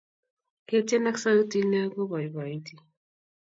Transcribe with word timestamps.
ketieni 0.67 1.07
ak 1.11 1.17
sautit 1.23 1.65
neoo 1.69 1.89
ko 1.93 2.01
poipoiiti 2.09 2.73